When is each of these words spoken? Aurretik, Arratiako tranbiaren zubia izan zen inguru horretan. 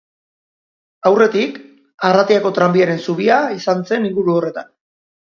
Aurretik, 1.09 1.59
Arratiako 2.09 2.53
tranbiaren 2.61 3.05
zubia 3.05 3.37
izan 3.59 3.85
zen 3.91 4.09
inguru 4.09 4.35
horretan. 4.39 4.73